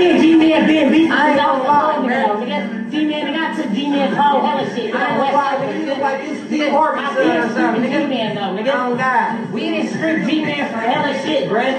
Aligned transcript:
me 0.00 0.10
and 0.10 0.18
G-Man 0.20 0.66
been 0.66 0.90
beefing 0.92 1.12
I 1.12 1.14
ain't 1.30 1.38
since 1.38 1.40
I 1.40 1.42
was 1.52 1.62
gonna 1.62 1.68
lie, 1.68 1.94
a 1.94 1.96
man. 2.06 2.28
little 2.28 2.42
nigga. 2.46 2.60
G-Man, 2.90 3.20
nigga, 3.26 3.38
I 3.38 3.40
took 3.62 3.70
G-Man 3.72 4.08
cold 4.16 4.42
hella 4.44 4.64
shit. 4.74 4.88
I 4.94 4.96
ain't 4.98 4.98
gonna 5.20 5.32
lie, 5.32 5.56
nigga. 5.60 5.74
You 5.80 5.86
like 6.02 6.18
this 6.28 6.38
deep 6.50 6.68
heart 6.70 6.94
I 6.98 7.00
or 7.10 7.12
been 7.22 7.48
something, 7.54 7.82
nigga. 7.84 7.98
G-Man 8.08 8.28
though, 8.34 8.50
Oh, 8.50 8.56
nigga. 8.56 8.98
God. 8.98 9.28
We 9.52 9.60
didn't 9.60 9.88
strip 9.92 10.16
G-Man 10.26 10.64
for 10.72 10.80
hella 10.80 11.12
shit, 11.22 11.42
bruh. 11.50 11.74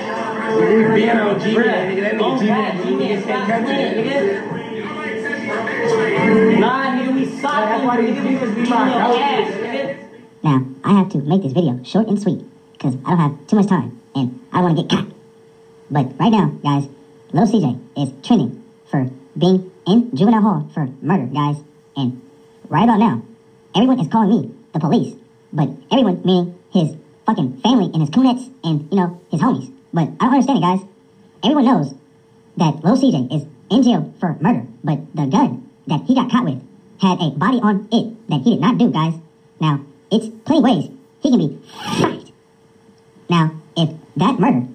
We 0.59 0.65
been 1.01 1.17
on 1.19 1.39
G-Man, 1.39 1.79
nigga. 1.89 2.01
That 2.01 2.13
Oh, 2.21 2.23
nigga 2.23 2.39
G-Man. 2.39 2.61
G-Man 2.77 2.87
G-Man, 2.87 3.07
can't 3.07 3.21
stop 3.23 3.41
catch 3.47 3.63
playing, 3.65 3.97
it. 3.97 4.01
nigga. 4.05 4.15
Nah, 6.59 6.83
nigga, 6.95 7.11
we 7.15 7.23
socked 7.25 7.69
That's 7.69 7.83
why 7.85 7.95
these 8.01 8.15
nigga. 8.15 8.23
We 8.23 8.27
was 8.35 8.41
niggas 8.41 8.55
be 8.55 8.61
beating 8.61 8.69
your 8.69 9.17
ass. 9.17 9.49
Now, 10.43 10.57
I 10.83 10.93
have 10.93 11.09
to 11.09 11.17
make 11.19 11.41
this 11.43 11.51
video 11.53 11.79
short 11.83 12.07
and 12.07 12.19
sweet 12.21 12.39
because 12.73 12.95
I 13.05 13.09
don't 13.09 13.19
have 13.19 13.33
too 13.47 13.55
much 13.57 13.67
time 13.67 13.91
and 14.15 14.39
I 14.53 14.61
want 14.61 14.75
to 14.77 14.83
get 14.83 14.89
caught. 14.91 15.07
But 15.89 16.05
right 16.19 16.31
now, 16.31 16.47
guys, 16.63 16.87
Lil 17.33 17.47
CJ 17.47 17.79
is 17.95 18.11
trending 18.27 18.61
for 18.89 19.09
being 19.37 19.71
in 19.87 20.15
juvenile 20.15 20.41
hall 20.41 20.69
for 20.73 20.89
murder, 21.01 21.27
guys. 21.27 21.57
And 21.95 22.21
right 22.67 22.83
about 22.83 22.99
now, 22.99 23.21
everyone 23.73 24.01
is 24.01 24.09
calling 24.09 24.29
me 24.29 24.51
the 24.73 24.79
police. 24.79 25.15
But 25.53 25.69
everyone 25.89 26.21
meaning 26.25 26.59
his 26.73 26.97
fucking 27.25 27.61
family 27.61 27.89
and 27.93 28.01
his 28.01 28.09
coonets 28.09 28.49
and, 28.63 28.87
you 28.91 28.97
know, 28.97 29.21
his 29.31 29.39
homies. 29.39 29.71
But 29.93 30.09
I 30.19 30.25
don't 30.25 30.33
understand 30.33 30.57
it, 30.59 30.61
guys. 30.61 30.81
Everyone 31.43 31.65
knows 31.65 31.93
that 32.57 32.83
Lil 32.83 32.97
CJ 32.97 33.33
is 33.33 33.47
in 33.69 33.83
jail 33.83 34.13
for 34.19 34.35
murder, 34.41 34.67
but 34.83 34.99
the 35.15 35.27
gun 35.27 35.69
that 35.87 36.01
he 36.01 36.15
got 36.15 36.29
caught 36.29 36.43
with 36.43 36.61
had 36.99 37.17
a 37.21 37.31
body 37.31 37.59
on 37.63 37.87
it 37.91 38.27
that 38.27 38.41
he 38.41 38.55
did 38.55 38.61
not 38.61 38.77
do, 38.77 38.91
guys. 38.91 39.13
Now, 39.61 39.85
it's 40.11 40.27
plenty 40.43 40.61
ways 40.61 40.89
he 41.21 41.29
can 41.29 41.39
be 41.39 41.59
fucked. 41.97 42.31
Now, 43.29 43.55
if 43.77 43.89
that 44.17 44.37
murder 44.37 44.67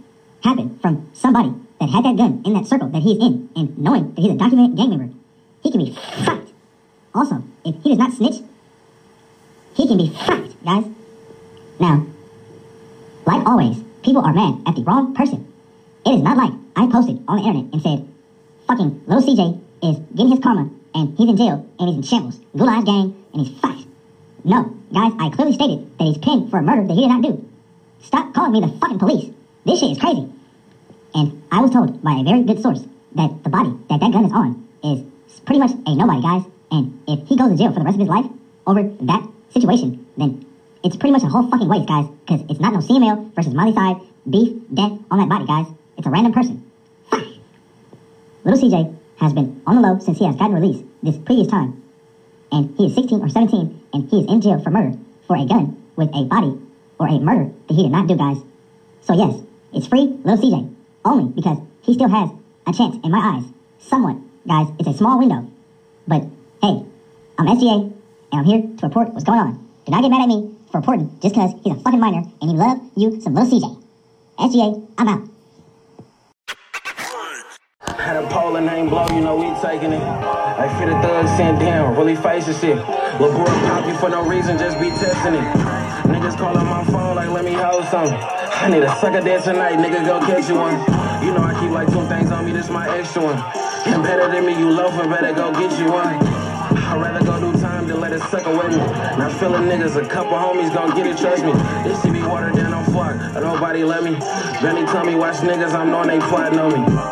happened 0.43 0.81
from 0.81 1.11
somebody 1.13 1.53
that 1.81 1.91
had 1.91 2.05
that 2.05 2.17
gun 2.17 2.43
in 2.45 2.55
that 2.55 2.67
circle 2.67 2.89
that 2.89 3.03
he's 3.03 3.19
in, 3.19 3.49
and 3.57 3.79
knowing 3.79 4.15
that 4.15 4.21
he's 4.21 4.33
a 4.33 4.37
documented 4.37 4.77
gang 4.77 4.91
member, 4.91 5.15
he 5.63 5.71
can 5.71 5.85
be 5.85 5.97
fucked. 6.25 6.51
Also, 7.15 7.43
if 7.65 7.75
he 7.83 7.91
does 7.91 7.99
not 7.99 8.13
snitch, 8.13 8.43
he 9.75 9.87
can 9.87 9.99
be 9.99 10.09
fucked, 10.11 10.65
guys. 10.65 10.85
Now, 11.79 12.07
like 13.27 13.47
always, 13.47 13.83
people 14.03 14.23
are 14.25 14.33
mad 14.33 14.63
at 14.67 14.77
the 14.77 14.83
wrong 14.83 15.15
person. 15.15 15.53
It 16.05 16.11
is 16.11 16.23
not 16.23 16.37
like 16.37 16.53
I 16.77 16.91
posted 16.91 17.23
on 17.29 17.39
the 17.39 17.43
internet 17.43 17.73
and 17.73 17.83
said, 17.83 18.09
fucking 18.67 19.03
little 19.07 19.23
CJ 19.23 19.61
is 19.83 19.99
getting 20.15 20.31
his 20.31 20.41
karma 20.41 20.71
and 20.95 21.17
he's 21.19 21.29
in 21.29 21.37
jail 21.37 21.69
and 21.79 21.89
he's 21.89 21.97
in 21.99 22.03
shambles. 22.03 22.39
Gulash 22.55 22.87
gang 22.87 23.25
and 23.35 23.47
he's 23.47 23.59
fucked. 23.59 23.85
No, 24.45 24.77
guys, 24.93 25.13
I 25.19 25.31
clearly 25.31 25.55
stated 25.55 25.99
that 25.99 26.05
he's 26.05 26.19
pinned 26.19 26.51
for 26.51 26.59
a 26.59 26.63
murder 26.63 26.87
that 26.87 26.95
he 26.95 27.03
did 27.03 27.09
not 27.09 27.23
do. 27.23 27.49
Stop 28.03 28.33
calling 28.33 28.53
me 28.53 28.61
the 28.61 28.79
fucking 28.79 28.99
police. 28.99 29.33
This 29.65 29.81
shit 29.81 29.91
is 29.91 29.99
crazy. 29.99 30.31
And 31.17 31.43
I 31.51 31.63
was 31.63 31.71
told 31.71 32.03
by 32.03 32.21
a 32.21 32.23
very 32.23 32.43
good 32.43 32.61
source 32.61 32.85
that 33.15 33.43
the 33.43 33.49
body 33.49 33.73
that 33.89 34.01
that 34.01 34.13
gun 34.13 34.27
is 34.27 34.33
on 34.33 34.69
is 34.85 35.01
pretty 35.47 35.59
much 35.59 35.73
a 35.73 35.97
nobody, 35.97 36.21
guys. 36.21 36.45
And 36.71 37.01
if 37.09 37.27
he 37.27 37.39
goes 37.39 37.53
to 37.53 37.57
jail 37.57 37.73
for 37.73 37.81
the 37.81 37.87
rest 37.87 37.97
of 37.97 38.01
his 38.01 38.11
life 38.11 38.27
over 38.67 38.83
that 38.83 39.27
situation, 39.49 40.07
then 40.19 40.45
it's 40.85 40.97
pretty 40.97 41.13
much 41.13 41.23
a 41.23 41.29
whole 41.29 41.49
fucking 41.49 41.69
waste, 41.69 41.89
guys. 41.89 42.05
Because 42.21 42.45
it's 42.51 42.61
not 42.61 42.75
no 42.75 42.81
CML 42.81 43.33
versus 43.33 43.55
Molly 43.55 43.73
side, 43.73 43.97
beef, 44.29 44.61
death 44.75 44.93
on 45.11 45.19
that 45.19 45.31
body, 45.31 45.47
guys. 45.47 45.67
It's 45.97 46.07
a 46.07 46.11
random 46.11 46.35
person. 46.35 46.71
Fuck. 47.09 47.25
Little 48.45 48.61
CJ 48.61 48.95
has 49.17 49.33
been 49.33 49.63
on 49.67 49.77
the 49.77 49.89
low 49.89 49.99
since 49.99 50.19
he 50.19 50.27
has 50.27 50.37
gotten 50.37 50.53
released 50.53 50.85
this 51.03 51.17
previous 51.17 51.49
time. 51.49 51.83
And 52.53 52.77
he 52.77 52.89
is 52.89 52.95
16 52.95 53.23
or 53.23 53.31
17, 53.31 53.85
and 53.95 54.11
he 54.11 54.21
is 54.21 54.31
in 54.31 54.43
jail 54.43 54.61
for 54.61 54.69
murder 54.69 54.99
for 55.27 55.37
a 55.37 55.47
gun 55.47 55.83
with 55.97 56.11
a 56.15 56.25
body 56.25 56.61
or 56.99 57.09
a 57.09 57.19
murder 57.19 57.51
that 57.69 57.75
he 57.75 57.85
did 57.85 57.93
not 57.93 58.07
do, 58.07 58.17
guys. 58.17 58.37
So 59.01 59.15
yes, 59.15 59.41
it's 59.73 59.87
free, 59.87 60.13
little 60.23 60.37
CJ. 60.37 60.76
Only 61.07 61.33
because 61.33 61.59
he 61.83 61.95
still 61.95 62.09
has 62.09 62.31
a 62.67 62.73
chance 62.73 62.97
in 63.05 63.13
my 63.13 63.19
eyes. 63.19 63.45
Somewhat, 63.79 64.17
guys. 64.45 64.67
It's 64.81 64.89
a 64.89 64.93
small 64.93 65.21
window. 65.21 65.49
But 66.09 66.23
hey, 66.61 66.83
I'm 67.39 67.47
SGA, 67.47 67.93
and 68.33 68.41
I'm 68.41 68.45
here 68.45 68.63
to 68.63 68.87
report 68.89 69.15
what's 69.15 69.23
going 69.23 69.39
on. 69.39 69.69
Do 69.85 69.93
not 69.93 70.03
get 70.03 70.11
mad 70.11 70.23
at 70.23 70.29
me 70.29 70.51
for 70.73 70.81
reporting 70.81 71.09
just 71.23 71.35
because 71.35 71.55
he's 71.63 71.75
a 71.75 71.77
fucking 71.77 72.01
minor 72.01 72.25
and 72.41 72.51
he 72.51 72.57
love 72.57 72.81
you 72.97 73.21
some 73.21 73.35
little 73.35 73.49
CJ. 73.49 73.81
SGA, 74.37 74.85
I'm 74.99 75.09
out. 75.09 75.29
Had 78.01 78.17
a 78.17 78.27
pole 78.27 78.57
and 78.57 78.69
ain't 78.69 78.91
blow, 78.91 79.07
you 79.11 79.21
know 79.21 79.37
we 79.37 79.47
taking 79.63 79.93
it. 79.93 80.03
I 80.03 80.67
fit 80.77 80.89
a 80.89 81.01
thug 81.03 81.29
sent 81.37 81.61
down, 81.61 81.97
really 81.97 82.17
face 82.17 82.47
the 82.47 82.55
shit. 82.55 82.79
Boy 83.19 83.33
pop 83.33 83.87
you 83.87 83.97
for 83.99 84.09
no 84.09 84.29
reason, 84.29 84.59
just 84.59 84.81
be 84.81 84.91
testing 84.91 85.35
it. 85.35 85.55
Niggas 86.11 86.37
call 86.37 86.59
on 86.59 86.67
my 86.67 86.85
phone 86.87 87.15
like 87.15 87.29
let 87.31 87.45
me 87.45 87.53
hold 87.53 87.85
something. 87.85 88.46
I 88.59 88.69
need 88.69 88.83
a 88.83 88.89
sucker 88.97 89.21
dance 89.21 89.45
tonight, 89.45 89.77
nigga 89.77 90.05
go 90.05 90.19
catch 90.21 90.49
you 90.49 90.57
one. 90.57 90.75
You 91.25 91.33
know 91.33 91.43
I 91.43 91.53
keep 91.61 91.71
like 91.71 91.89
two 91.93 92.05
things 92.09 92.33
on 92.33 92.47
me, 92.47 92.53
this 92.53 92.69
my 92.71 92.89
extra 92.99 93.23
one. 93.23 93.39
And 93.87 94.03
better 94.03 94.29
than 94.33 94.47
me, 94.47 94.59
you 94.59 94.71
loafing, 94.71 95.11
better 95.11 95.33
go 95.33 95.53
get 95.53 95.79
you 95.79 95.93
one. 95.93 96.17
I'd 96.17 97.01
rather 97.01 97.25
go 97.25 97.39
do 97.39 97.61
time 97.61 97.87
than 97.87 98.01
let 98.01 98.13
it 98.13 98.23
sucker 98.23 98.51
with 98.51 98.71
me. 98.71 98.79
Not 98.79 99.33
feeling 99.39 99.69
niggas, 99.69 99.95
a 100.03 100.09
couple 100.09 100.33
homies 100.33 100.75
gon' 100.75 100.97
get 100.97 101.07
it, 101.07 101.19
trust 101.19 101.45
me. 101.45 101.53
This 101.85 102.03
shit 102.03 102.13
be 102.15 102.23
watered 102.23 102.57
down 102.57 102.73
on 102.73 102.85
flock, 102.87 103.17
nobody 103.35 103.85
let 103.85 104.03
me. 104.03 104.13
Benny 104.63 104.87
tell 104.87 105.05
me, 105.05 105.15
watch 105.15 105.37
niggas, 105.37 105.73
I'm 105.73 105.91
knowing 105.91 106.09
they 106.09 106.19
plotting 106.19 106.59
on 106.59 106.73
me. 106.73 107.07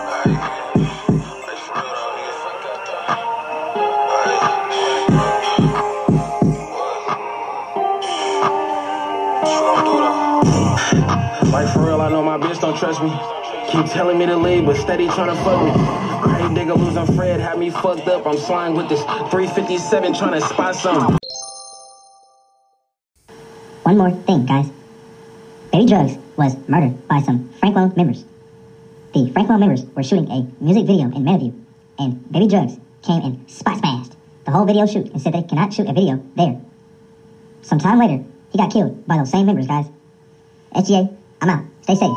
Like 11.52 11.72
for 11.72 11.86
real, 11.86 12.00
I 12.00 12.08
know 12.10 12.22
my 12.22 12.38
bitch 12.38 12.60
don't 12.60 12.76
trust 12.76 13.02
me. 13.02 13.10
Keep 13.70 13.86
telling 13.92 14.18
me 14.18 14.26
to 14.26 14.36
leave, 14.36 14.66
but 14.66 14.76
steady 14.76 15.06
trying 15.06 15.34
to 15.34 15.42
fuck 15.42 15.62
me. 15.64 15.72
Grave 16.22 16.54
digger 16.54 16.74
losing 16.74 17.16
Fred 17.16 17.40
had 17.40 17.58
me 17.58 17.70
fucked 17.70 18.08
up. 18.08 18.26
I'm 18.26 18.36
flying 18.36 18.74
with 18.74 18.88
this 18.88 19.00
357 19.02 20.14
trying 20.14 20.40
to 20.40 20.46
spot 20.46 20.74
something. 20.74 21.18
One 23.82 23.98
more 23.98 24.10
thing, 24.10 24.46
guys. 24.46 24.70
Baby 25.72 25.86
Drugs 25.86 26.18
was 26.36 26.56
murdered 26.68 27.06
by 27.08 27.20
some 27.20 27.50
Frankwell 27.60 27.96
members. 27.96 28.24
The 29.12 29.30
Frankwell 29.30 29.58
members 29.58 29.84
were 29.94 30.02
shooting 30.02 30.30
a 30.30 30.46
music 30.62 30.86
video 30.86 31.06
in 31.06 31.24
Meadowview, 31.24 31.54
and 31.98 32.32
Baby 32.32 32.48
Drugs 32.48 32.78
came 33.02 33.22
and 33.22 33.50
spot 33.50 33.78
smashed 33.78 34.14
the 34.44 34.50
whole 34.50 34.66
video 34.66 34.86
shoot 34.86 35.10
and 35.10 35.20
said 35.20 35.32
they 35.32 35.42
cannot 35.42 35.72
shoot 35.72 35.88
a 35.88 35.92
video 35.92 36.22
there. 36.36 36.60
Some 37.62 37.78
time 37.78 37.98
later, 37.98 38.22
he 38.50 38.58
got 38.58 38.72
killed 38.72 39.06
by 39.06 39.16
those 39.16 39.30
same 39.30 39.46
members, 39.46 39.66
guys. 39.66 39.86
SGA, 40.74 41.16
I'm 41.40 41.50
out. 41.50 41.64
Stay 41.82 41.94
safe. 41.94 42.10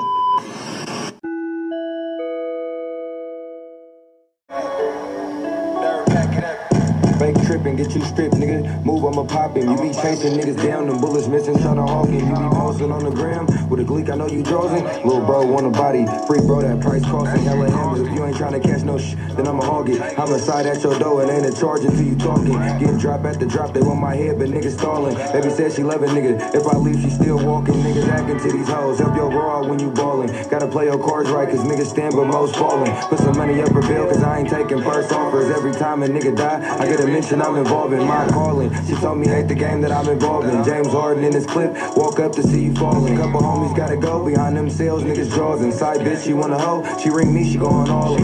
Fake 7.19 7.35
tripping, 7.45 7.75
get 7.75 7.93
you 7.95 8.01
stripped, 8.05 8.35
nigga. 8.35 8.83
Move, 8.85 9.03
I'ma 9.05 9.23
pop 9.25 9.55
him. 9.57 9.69
You 9.69 9.77
be 9.77 9.93
chasing 9.93 10.33
niggas 10.37 10.63
down, 10.63 10.87
them 10.87 10.99
bullets 11.01 11.27
missing, 11.27 11.55
tryna 11.55 11.87
hawk 11.87 12.07
him. 12.09 12.27
You 12.27 12.35
be 12.35 12.55
posting 12.55 12.91
on 12.91 13.03
the 13.03 13.11
gram 13.11 13.47
gleek, 13.87 14.09
I 14.09 14.15
know 14.15 14.27
you 14.27 14.43
chosen. 14.43 14.83
Little 15.07 15.25
bro 15.25 15.45
want 15.47 15.65
a 15.65 15.69
body, 15.69 16.05
free 16.27 16.41
bro, 16.41 16.61
that 16.61 16.81
price 16.81 17.03
costing 17.05 17.43
hella 17.43 17.71
hammers. 17.71 18.01
If 18.01 18.13
you 18.13 18.25
ain't 18.25 18.35
tryna 18.35 18.61
catch 18.61 18.83
no 18.83 18.97
sh, 18.97 19.15
then 19.35 19.47
I'ma 19.47 19.63
hog 19.63 19.89
it. 19.89 20.01
I'ma 20.19 20.37
side 20.37 20.67
at 20.67 20.83
your 20.83 20.99
door, 20.99 21.23
it 21.23 21.29
ain't 21.29 21.45
a 21.45 21.57
charge 21.57 21.81
until 21.85 22.05
you 22.05 22.15
talking. 22.15 22.53
Getting 22.77 22.97
drop 22.97 23.23
at 23.25 23.39
the 23.39 23.47
drop, 23.47 23.73
they 23.73 23.81
want 23.81 23.99
my 24.01 24.13
head, 24.15 24.37
but 24.37 24.49
niggas 24.49 24.77
stalling. 24.77 25.15
Baby 25.31 25.49
said 25.49 25.71
she 25.71 25.83
love 25.83 26.03
it, 26.03 26.09
nigga. 26.09 26.35
If 26.53 26.67
I 26.67 26.75
leave, 26.77 27.01
she 27.01 27.09
still 27.09 27.39
walking. 27.39 27.75
Niggas 27.75 28.07
acting 28.09 28.39
to 28.39 28.51
these 28.51 28.67
hoes. 28.67 28.99
Help 28.99 29.15
your 29.15 29.29
raw 29.29 29.65
when 29.65 29.79
you 29.79 29.89
ballin'. 29.91 30.27
Gotta 30.49 30.67
play 30.67 30.85
your 30.85 30.99
cards 30.99 31.29
right, 31.29 31.49
cause 31.49 31.63
niggas 31.63 31.87
stand, 31.87 32.13
but 32.13 32.25
most 32.25 32.55
falling. 32.55 32.93
Put 33.07 33.19
some 33.19 33.37
money 33.37 33.61
up 33.61 33.69
for 33.69 33.81
bill, 33.81 34.07
cause 34.07 34.21
I 34.21 34.39
ain't 34.39 34.49
taking 34.49 34.81
first 34.81 35.11
offers. 35.13 35.49
Every 35.49 35.71
time 35.71 36.03
a 36.03 36.07
nigga 36.07 36.35
die, 36.35 36.59
I 36.77 36.85
get 36.87 36.99
a 36.99 37.07
mention 37.07 37.41
I'm 37.41 37.55
involved 37.55 37.93
in 37.93 38.05
my 38.05 38.27
calling. 38.27 38.69
She 38.85 38.95
told 38.95 39.17
me 39.19 39.27
hate 39.27 39.47
the 39.47 39.55
game 39.55 39.81
that 39.81 39.91
I'm 39.91 40.09
involved 40.09 40.47
in. 40.47 40.63
James 40.65 40.87
Harden 40.87 41.23
in 41.23 41.31
this 41.31 41.45
clip, 41.45 41.71
walk 41.95 42.19
up 42.19 42.33
to 42.33 42.43
see 42.43 42.65
you 42.65 42.75
falling. 42.75 43.15
Couple 43.17 43.41
homies 43.41 43.76
gotta 43.77 43.95
go 43.95 44.25
behind 44.25 44.57
them 44.57 44.71
sales, 44.71 45.03
niggas 45.03 45.33
jaws. 45.35 45.61
Inside 45.61 45.99
bitch, 45.99 46.23
she 46.23 46.33
wanna 46.33 46.57
hoe. 46.57 46.83
She 46.97 47.11
ring 47.11 47.31
me, 47.31 47.49
she 47.49 47.59
going 47.59 47.89
all 47.91 48.17
in. 48.17 48.23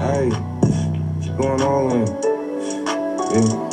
Hey, 0.00 0.30
she 1.20 1.30
going 1.30 1.60
all 1.60 1.92
in. 1.92 2.06
Yeah. 3.34 3.70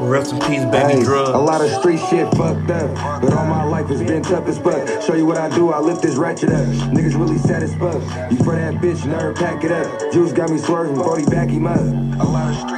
Rest 0.00 0.32
in 0.32 0.40
peace, 0.40 0.64
baby 0.64 0.94
Hey, 0.94 1.02
drug. 1.04 1.34
A 1.34 1.38
lot 1.38 1.60
of 1.60 1.70
street 1.78 2.00
shit 2.10 2.26
fucked 2.34 2.70
up, 2.70 3.22
but 3.22 3.32
all 3.34 3.46
my 3.46 3.62
life 3.62 3.86
has 3.86 4.02
been 4.02 4.22
tough 4.22 4.48
as 4.48 4.58
fuck. 4.58 5.02
Show 5.02 5.14
you 5.14 5.26
what 5.26 5.38
I 5.38 5.48
do, 5.54 5.70
I 5.70 5.78
lift 5.78 6.02
this 6.02 6.16
ratchet 6.16 6.50
up. 6.50 6.66
Niggas 6.92 7.16
really 7.16 7.38
sad 7.38 7.62
as 7.62 7.74
fuck. 7.76 8.02
You 8.32 8.38
for 8.38 8.56
that 8.56 8.74
bitch, 8.82 8.98
nerd, 9.06 9.36
pack 9.36 9.62
it 9.62 9.70
up. 9.70 10.12
Juice 10.12 10.32
got 10.32 10.50
me 10.50 10.58
swerving, 10.58 10.96
Brody 10.96 11.26
back 11.26 11.50
him 11.50 11.68
up. 11.68 11.78
A 11.78 12.24
lot 12.24 12.50
of 12.52 12.68
street 12.68 12.77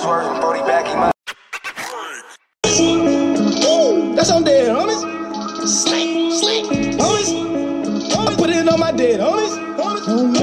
swerving, 0.00 0.40
Brody 0.40 0.60
back 0.60 0.86
him 0.86 1.00
up. 1.00 1.12
That's 4.16 4.30
on 4.30 4.44
dead, 4.44 4.74
homies. 4.74 5.02
Slick, 5.68 6.32
slick, 6.40 6.64
homies. 6.98 7.30
I 8.16 8.34
put 8.36 8.50
it 8.50 8.68
on 8.68 8.80
my 8.80 8.92
dead, 8.92 9.20
homies. 9.20 9.54
Homies, 9.76 10.39